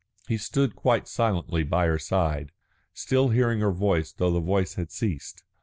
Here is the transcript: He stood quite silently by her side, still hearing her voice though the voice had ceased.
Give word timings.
He 0.27 0.37
stood 0.39 0.75
quite 0.75 1.07
silently 1.07 1.61
by 1.61 1.85
her 1.85 1.99
side, 1.99 2.53
still 2.91 3.29
hearing 3.29 3.59
her 3.59 3.71
voice 3.71 4.11
though 4.11 4.31
the 4.31 4.39
voice 4.39 4.73
had 4.73 4.89
ceased. 4.91 5.43